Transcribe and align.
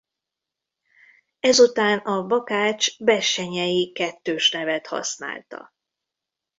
Ezután 1.39 1.97
a 1.99 2.25
Bakách-Bessenyey 2.27 3.91
kettős 3.91 4.51
nevet 4.51 4.87
használta. 4.87 5.73